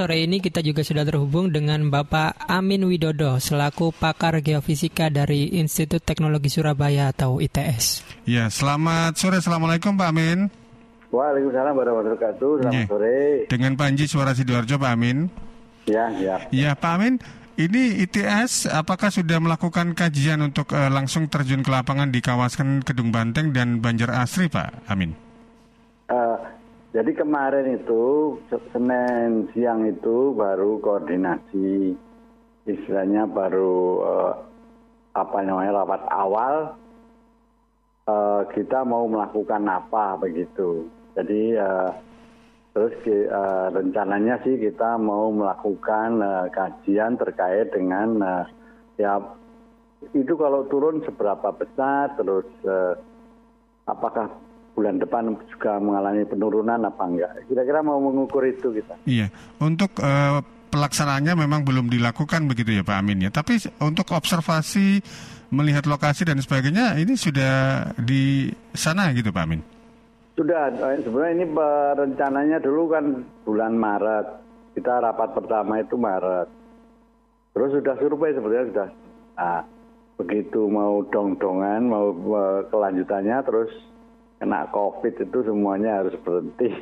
[0.00, 6.00] Sore ini kita juga sudah terhubung dengan Bapak Amin Widodo selaku pakar geofisika dari Institut
[6.00, 8.00] Teknologi Surabaya atau ITS.
[8.24, 9.44] Ya, selamat sore.
[9.44, 10.48] Assalamualaikum Pak Amin.
[11.12, 12.50] Waalaikumsalam warahmatullahi wabarakatuh.
[12.64, 12.84] Selamat Ya.
[12.88, 13.20] sore.
[13.52, 15.28] Dengan Panji Suara Sidoarjo Pak Amin.
[15.84, 16.48] Ya, ya.
[16.48, 17.20] Ya Pak Amin,
[17.60, 23.12] ini ITS apakah sudah melakukan kajian untuk eh, langsung terjun ke lapangan di kawasan Kedung
[23.12, 25.12] Banteng dan Banjar Asri Pak Amin?
[26.90, 31.94] Jadi kemarin itu Se- Senin siang itu baru koordinasi,
[32.66, 34.34] istilahnya baru eh,
[35.14, 36.54] apa namanya rapat awal.
[38.10, 40.90] eh, kita mau melakukan apa begitu.
[41.14, 41.90] Jadi eh,
[42.74, 48.44] terus eh, rencananya sih kita mau melakukan eh, kajian terkait dengan eh,
[48.98, 49.22] ya
[50.10, 52.94] itu kalau turun seberapa besar terus eh,
[53.86, 59.28] apakah bulan depan juga mengalami penurunan apa enggak kira-kira mau mengukur itu kita Iya,
[59.60, 63.34] untuk eh, pelaksanaannya memang belum dilakukan begitu ya Pak Amin ya.
[63.34, 65.02] Tapi untuk observasi,
[65.50, 69.60] melihat lokasi dan sebagainya, ini sudah di sana gitu Pak Amin.
[70.38, 71.46] sudah eh, sebenarnya ini
[72.00, 73.04] rencananya dulu kan
[73.44, 74.26] bulan Maret
[74.72, 76.48] kita rapat pertama itu Maret
[77.52, 78.88] terus sudah survei sebenarnya sudah
[79.36, 79.60] nah,
[80.16, 83.68] begitu mau dong-dongan mau eh, kelanjutannya terus
[84.40, 86.72] kena COVID itu semuanya harus berhenti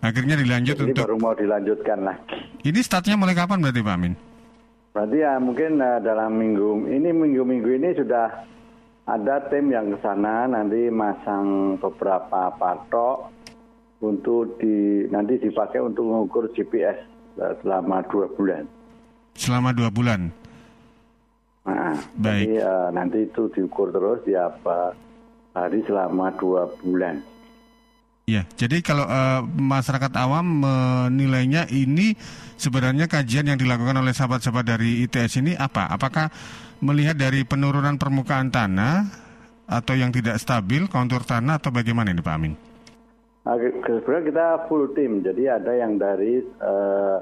[0.00, 4.14] Akhirnya dilanjut jadi untuk baru mau dilanjutkan lagi ini startnya mulai kapan berarti Pak Amin?
[4.90, 8.26] Berarti ya mungkin eh, dalam minggu ini minggu-minggu ini sudah
[9.10, 13.30] ada tim yang ke sana nanti masang beberapa patok
[14.00, 16.98] untuk di nanti dipakai untuk mengukur GPS
[17.38, 18.64] eh, selama dua bulan.
[19.36, 20.32] Selama dua bulan.
[21.68, 22.48] Nah, Baik.
[22.48, 24.90] Jadi eh, nanti itu diukur terus tiap eh,
[25.54, 27.20] hari selama dua bulan.
[28.30, 32.14] Ya, jadi kalau eh, masyarakat awam menilainya ini
[32.54, 35.90] sebenarnya kajian yang dilakukan oleh sahabat-sahabat dari ITS ini apa?
[35.90, 36.30] Apakah
[36.78, 39.10] melihat dari penurunan permukaan tanah
[39.66, 42.54] atau yang tidak stabil kontur tanah atau bagaimana ini Pak Amin?
[43.40, 47.18] Nah, sebenarnya kita full tim, jadi ada yang dari eh,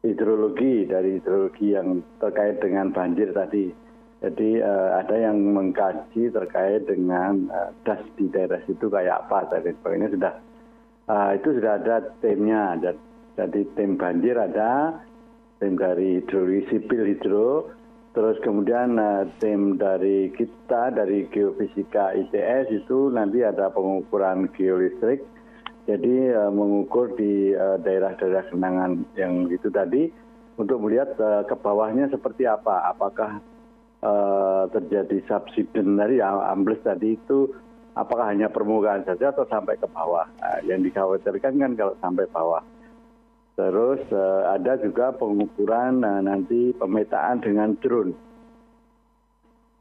[0.00, 3.85] hidrologi, dari hidrologi yang terkait dengan banjir tadi.
[4.16, 9.76] Jadi eh, ada yang mengkaji terkait dengan eh, das di daerah situ kayak apa lain
[9.76, 10.32] sebagainya sudah
[11.12, 12.80] eh, itu sudah ada timnya.
[12.80, 13.04] Jad-
[13.36, 14.96] Jadi tim banjir ada,
[15.60, 17.68] tim dari hidrologi sipil hidro,
[18.16, 25.20] terus kemudian eh, tim dari kita dari geofisika ITS itu nanti ada pengukuran geolistrik.
[25.84, 30.08] Jadi eh, mengukur di eh, daerah-daerah genangan yang itu tadi
[30.56, 32.88] untuk melihat eh, ke bawahnya seperti apa.
[32.88, 33.44] Apakah
[34.06, 37.50] eh, terjadi subsiden dari ambles tadi itu
[37.96, 40.28] apakah hanya permukaan saja atau sampai ke bawah.
[40.38, 42.62] Nah, yang dikhawatirkan kan kalau sampai bawah.
[43.56, 48.12] Terus eh, ada juga pengukuran eh, nanti pemetaan dengan drone.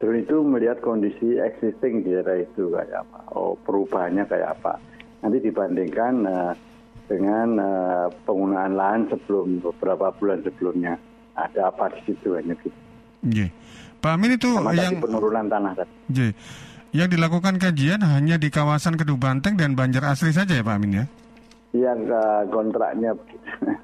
[0.00, 4.80] Drone itu melihat kondisi existing di daerah itu kayak apa, oh perubahannya kayak apa.
[5.20, 6.52] Nanti dibandingkan eh,
[7.12, 10.96] dengan eh, penggunaan lahan sebelum beberapa bulan sebelumnya.
[11.38, 12.74] Ada apa di situ hanya gitu.
[13.22, 13.46] Iya.
[13.98, 15.92] Pak Amin itu Sama yang penurunan tanah tadi.
[16.14, 16.28] Iya.
[16.88, 21.02] yang dilakukan kajian hanya di kawasan Kedung Banteng dan Banjar Asri saja ya Pak Amin
[21.02, 21.04] ya?
[21.76, 23.10] Yang eh, kontraknya.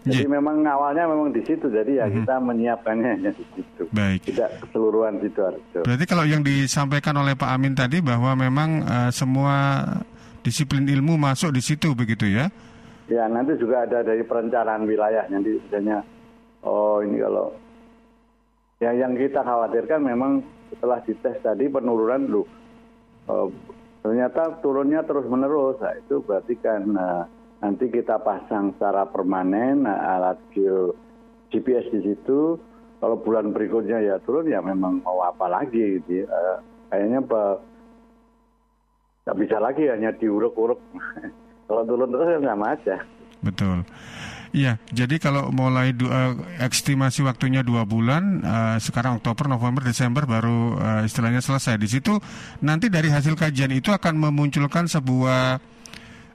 [0.00, 0.32] Jadi Iya.
[0.32, 3.84] memang awalnya memang di situ, jadi ya kita menyiapkannya hanya di situ.
[3.92, 4.24] Baik.
[4.32, 5.84] Tidak keseluruhan sidoarjo.
[5.84, 9.84] Berarti kalau yang disampaikan oleh Pak Amin tadi bahwa memang eh, semua
[10.40, 12.48] disiplin ilmu masuk di situ begitu ya?
[13.12, 16.00] Ya nanti juga ada dari perencanaan wilayah nanti misalnya
[16.64, 17.52] oh ini kalau
[18.80, 20.40] ya yang kita khawatirkan memang
[20.72, 22.42] setelah dites tadi penurunan lu
[23.28, 23.52] oh,
[24.00, 27.24] ternyata turunnya terus menerus nah, itu berarti kan eh,
[27.60, 30.40] nanti kita pasang secara permanen nah, alat
[31.52, 32.56] GPS di situ
[33.00, 36.24] kalau bulan berikutnya ya turun ya memang mau apa lagi gitu.
[36.24, 36.56] Eh,
[36.88, 37.20] kayaknya
[39.20, 40.80] nggak bisa lagi hanya diuruk-uruk
[41.68, 42.96] kalau turun terus ya sama aja
[43.40, 43.84] Betul.
[44.50, 50.26] Iya, jadi kalau mulai du- eh, estimasi waktunya dua bulan, eh, sekarang Oktober, November, Desember
[50.26, 51.78] baru eh, istilahnya selesai.
[51.78, 52.18] Di situ
[52.58, 55.62] nanti dari hasil kajian itu akan memunculkan sebuah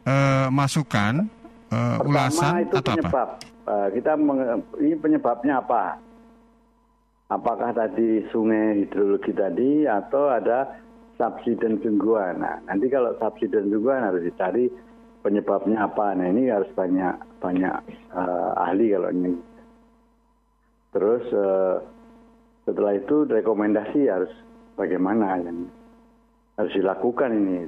[0.05, 1.27] eh, masukan,
[1.65, 3.01] Pertama ulasan itu atau apa?
[3.03, 3.29] penyebab.
[3.65, 5.83] Eh, kita menge- ini penyebabnya apa?
[7.25, 10.77] Apakah tadi sungai hidrologi tadi atau ada
[11.17, 12.37] subsiden sungguhan?
[12.37, 14.69] Nah, nanti kalau subsiden sungguhan harus dicari
[15.25, 16.13] penyebabnya apa.
[16.13, 17.73] Nah, ini harus banyak banyak
[18.13, 19.33] eh, ahli kalau ini.
[20.93, 21.75] Terus eh,
[22.69, 24.29] setelah itu rekomendasi harus
[24.77, 25.65] bagaimana yang
[26.61, 27.65] harus dilakukan ini.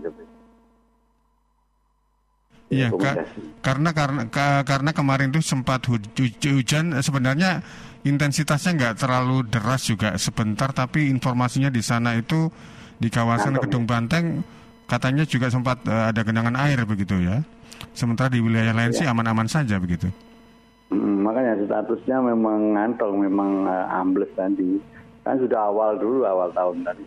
[2.67, 3.23] Iya, ka,
[3.63, 7.63] karena karena ka, karena kemarin tuh sempat hujan sebenarnya
[8.03, 12.51] intensitasnya nggak terlalu deras juga sebentar tapi informasinya di sana itu
[12.99, 14.43] di kawasan Gedung Banteng
[14.87, 17.43] katanya juga sempat uh, ada genangan air begitu ya.
[17.93, 18.97] Sementara di wilayah lain ya.
[19.03, 20.09] sih aman-aman saja begitu.
[20.87, 24.79] Hmm, makanya statusnya memang ngantong, memang uh, ambles tadi.
[25.21, 27.03] Kan sudah awal dulu awal tahun tadi.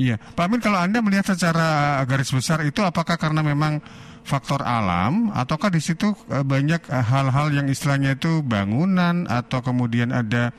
[0.00, 3.84] Iya, Pak Amin kalau Anda melihat secara garis besar itu apakah karena memang
[4.24, 10.14] faktor alam ataukah di situ eh, banyak eh, hal-hal yang istilahnya itu bangunan atau kemudian
[10.14, 10.54] ada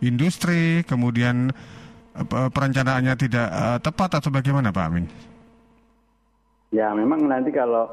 [0.00, 1.52] industri, kemudian
[2.16, 3.48] eh, perencanaannya tidak
[3.84, 5.04] tepat atau bagaimana Pak Amin?
[6.72, 7.92] Ya memang nanti kalau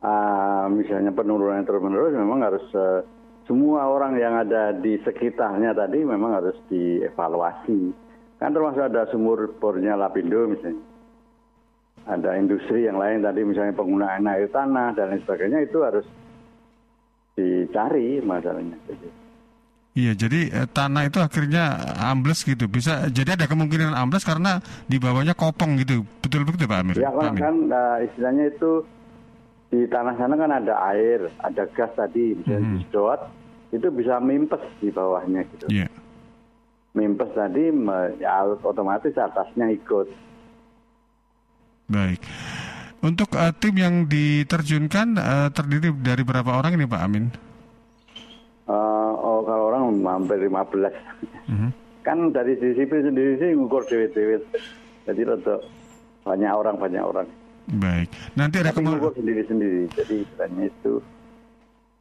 [0.00, 3.04] uh, misalnya penurunan terus menerus memang harus uh,
[3.44, 7.92] semua orang yang ada di sekitarnya tadi memang harus dievaluasi.
[8.40, 10.80] Kan termasuk ada sumur bornya Lapindo misalnya
[12.08, 16.06] ada industri yang lain tadi misalnya penggunaan air tanah dan lain sebagainya itu harus
[17.36, 18.80] dicari masalahnya.
[19.96, 22.68] Iya, jadi eh, tanah itu akhirnya ambles gitu.
[22.70, 26.06] Bisa jadi ada kemungkinan ambles karena di bawahnya kopong gitu.
[26.22, 26.96] Betul betul Pak Amir?
[27.00, 28.84] Ya kan, kan uh, istilahnya itu
[29.68, 32.78] di tanah sana kan ada air, ada gas tadi, misalnya mm -hmm.
[32.84, 33.20] disedot,
[33.74, 35.66] itu bisa mimpes di bawahnya gitu.
[35.68, 35.88] Iya.
[35.88, 35.90] Yeah.
[36.96, 37.68] Mimpes tadi
[38.18, 40.08] ya otomatis atasnya ikut.
[41.88, 42.20] Baik.
[42.98, 47.30] Untuk uh, tim yang diterjunkan uh, terdiri dari berapa orang ini Pak Amin?
[50.04, 50.48] Hampir 15.
[50.50, 51.70] Uh-huh.
[52.04, 54.40] Kan dari sipil sendiri sih ngukur dewe-dewe.
[55.08, 55.56] Jadi rada
[56.24, 57.28] banyak orang banyak orang.
[57.68, 58.08] Baik.
[58.36, 59.88] Nanti ada ngukur sendiri-sendiri.
[59.92, 60.92] Jadi istilahnya itu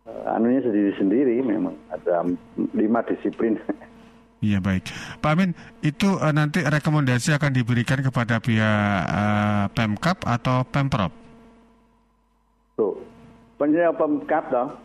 [0.08, 2.24] uh, anunya sendiri-sendiri memang ada
[2.76, 3.60] lima disiplin.
[4.38, 4.86] Iya baik,
[5.18, 5.58] Pak Amin.
[5.82, 11.10] Itu uh, nanti rekomendasi akan diberikan kepada pihak uh, Pemkap atau Pemprov.
[12.78, 13.02] Tuh,
[13.58, 14.78] penjelasan Pemkap dong,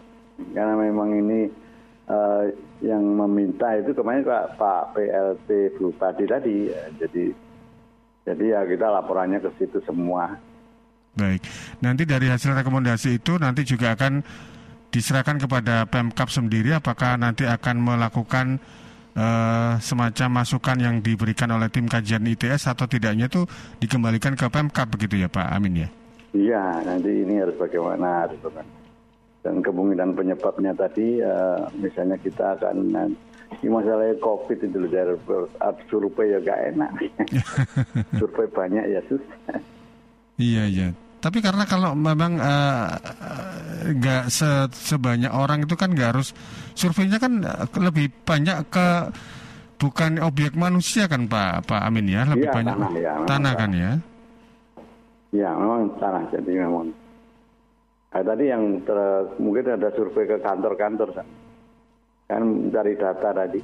[0.56, 1.52] karena memang ini
[2.12, 2.44] uh,
[2.84, 5.48] yang meminta itu kemarin Pak, Pak PLT
[5.80, 7.24] Bupati tadi, ya, jadi
[8.22, 10.36] jadi ya kita laporannya ke situ semua.
[11.12, 11.44] Baik,
[11.84, 14.24] nanti dari hasil rekomendasi itu nanti juga akan
[14.92, 16.72] diserahkan kepada Pemkap sendiri.
[16.72, 18.60] Apakah nanti akan melakukan
[19.16, 23.44] uh, semacam masukan yang diberikan oleh tim kajian ITS atau tidaknya itu
[23.80, 25.88] dikembalikan ke Pemkap begitu ya Pak Amin ya?
[26.32, 28.80] Iya, nanti ini harus bagaimana harus bagaimana.
[29.42, 33.10] Dan kemungkinan penyebabnya tadi uh, misalnya kita akan
[33.60, 35.44] ini masalahnya COVID itu loh,
[35.90, 36.92] survei ya gak enak.
[38.22, 39.60] survei banyak ya susah.
[40.40, 40.88] Iya, iya.
[41.22, 42.86] Tapi karena kalau memang eh,
[43.94, 46.34] nggak uh, se sebanyak orang itu kan nggak harus
[46.74, 49.06] surveinya kan eh, lebih banyak ke
[49.78, 53.70] bukan objek manusia kan Pak Pak Amin ya lebih ya, banyak tanah, ya, tanah kan
[53.70, 53.92] ya?
[55.30, 56.90] Ya memang tanah jadi memang.
[58.12, 58.96] Nah, tadi yang ter,
[59.40, 61.16] mungkin ada survei ke kantor-kantor
[62.28, 63.60] kan, dari data tadi.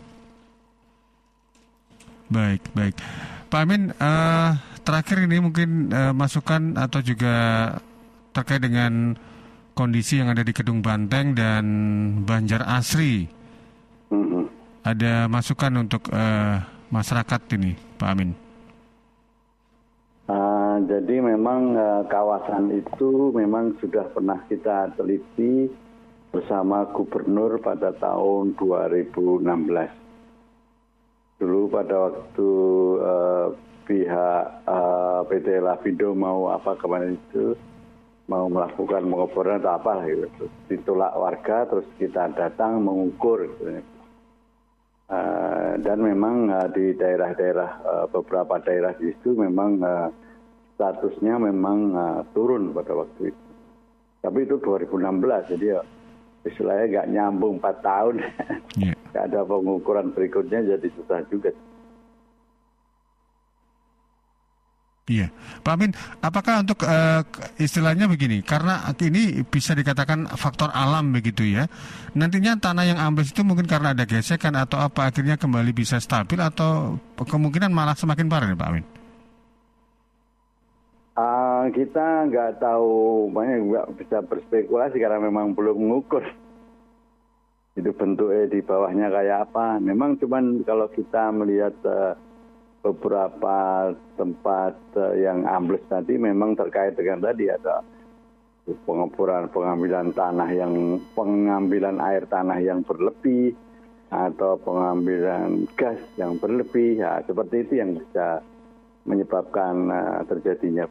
[2.28, 2.96] Baik baik,
[3.48, 3.92] Pak Amin.
[3.96, 7.36] Uh, terakhir ini mungkin uh, masukan atau juga
[8.36, 9.16] terkait dengan
[9.76, 11.64] kondisi yang ada di Kedung Banteng dan
[12.24, 13.28] Banjar Asri.
[14.12, 14.44] Mm-hmm.
[14.84, 18.47] Ada masukan untuk uh, masyarakat ini, Pak Amin?
[20.78, 25.66] Uh, jadi memang uh, kawasan itu memang sudah pernah kita teliti
[26.31, 29.43] bersama gubernur pada tahun 2016.
[31.43, 32.50] Dulu pada waktu
[33.03, 33.46] uh,
[33.91, 37.56] pihak uh, eh, PT Lavindo mau apa kemarin itu
[38.29, 40.06] mau melakukan pengoboran atau apa.
[40.06, 43.82] Terus ditolak warga terus kita datang mengukur gitu.
[45.08, 50.12] Uh, dan memang uh, di daerah-daerah uh, beberapa daerah di situ memang uh,
[50.79, 53.43] statusnya memang uh, turun pada waktu itu.
[54.23, 55.81] Tapi itu 2016 jadi ya
[56.47, 58.15] istilahnya nggak nyambung 4 tahun.
[58.79, 58.94] Yeah.
[59.11, 61.51] gak ada pengukuran berikutnya jadi susah juga.
[65.08, 65.32] Iya,
[65.65, 67.25] Pak Amin, apakah untuk uh,
[67.56, 71.65] istilahnya begini, karena ini bisa dikatakan faktor alam begitu ya,
[72.13, 76.39] nantinya tanah yang ambles itu mungkin karena ada gesekan atau apa akhirnya kembali bisa stabil
[76.39, 78.97] atau kemungkinan malah semakin parah nih Pak Amin?
[81.70, 86.25] Kita nggak tahu, banyak nggak bisa berspekulasi karena memang belum mengukur
[87.79, 89.79] itu bentuknya di bawahnya kayak apa.
[89.79, 92.19] Memang cuman kalau kita melihat uh,
[92.82, 97.82] beberapa tempat eh, yang ambles tadi memang terkait dengan tadi ada
[98.87, 103.56] pengeboran pengambilan tanah yang pengambilan air tanah yang berlebih
[104.08, 108.41] atau pengambilan gas yang berlebih ya seperti itu yang bisa
[109.08, 110.84] menyebabkan uh, terjadinya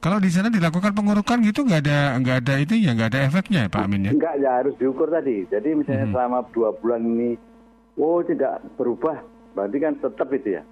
[0.00, 3.60] Kalau di sana dilakukan pengurukan gitu nggak ada nggak ada itu ya nggak ada efeknya
[3.64, 4.12] ya Pak Amin ya?
[4.16, 5.44] Enggak ya harus diukur tadi.
[5.44, 6.14] Jadi misalnya hmm.
[6.16, 7.30] selama dua bulan ini,
[8.00, 9.20] oh tidak berubah,
[9.52, 10.62] berarti kan tetap itu ya.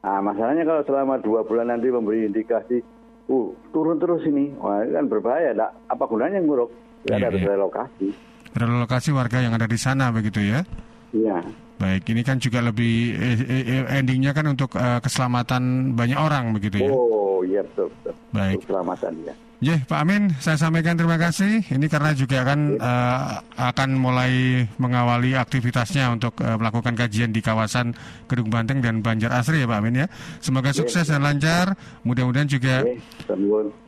[0.00, 2.80] Nah masalahnya kalau selama dua bulan nanti memberi indikasi,
[3.28, 5.52] uh turun terus ini, wah ini kan berbahaya.
[5.52, 6.72] Nah, apa gunanya nguruk?
[7.12, 7.52] Ya, yeah, harus yeah.
[7.52, 8.08] relokasi.
[8.56, 10.64] Relokasi warga yang ada di sana begitu ya?
[11.12, 11.44] Iya.
[11.76, 16.88] Baik, ini kan juga lebih eh, eh, eh, endingnya kan untuk keselamatan banyak orang begitu
[16.88, 16.90] ya?
[16.94, 17.11] Oh
[17.44, 17.90] iya betul.
[18.00, 18.14] betul.
[18.32, 18.62] Baik.
[18.64, 19.34] Keselamatan ya.
[19.62, 21.62] Ya, Pak Amin, saya sampaikan terima kasih.
[21.62, 27.94] Ini karena juga kan uh, akan mulai mengawali aktivitasnya untuk uh, melakukan kajian di kawasan
[28.26, 30.10] Gedung Banteng dan Banjar Asri ya Pak Amin ya.
[30.42, 31.78] Semoga sukses dan lancar.
[32.02, 32.82] Mudah-mudahan juga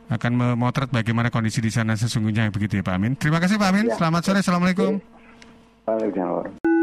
[0.07, 3.19] akan memotret bagaimana kondisi di sana sesungguhnya begitu ya Pak Amin.
[3.19, 3.91] Terima kasih Pak Amin.
[3.91, 4.39] Selamat sore.
[4.39, 5.03] Assalamualaikum.
[5.83, 6.74] Waalaikumsalam.